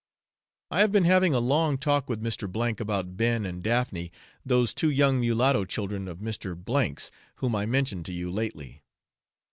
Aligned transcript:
I 0.71 0.79
have 0.79 0.91
been 0.91 1.03
having 1.03 1.35
a 1.35 1.39
long 1.39 1.77
talk 1.77 2.09
with 2.09 2.23
Mr. 2.23 2.79
about 2.81 3.15
Ben 3.17 3.45
and 3.45 3.61
Daphne, 3.61 4.11
those 4.43 4.73
two 4.73 4.89
young 4.89 5.19
mulatto 5.19 5.63
children 5.65 6.07
of 6.07 6.17
Mr. 6.17 6.55
K 6.59 6.95
's, 6.97 7.11
whom 7.35 7.55
I 7.55 7.67
mentioned 7.67 8.07
to 8.07 8.11
you 8.11 8.31
lately. 8.31 8.81